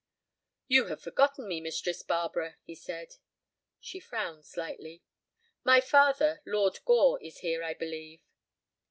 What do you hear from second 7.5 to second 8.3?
I believe."